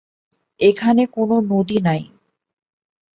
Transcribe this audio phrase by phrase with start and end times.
[0.59, 2.01] এখানে কোন নদী নাই।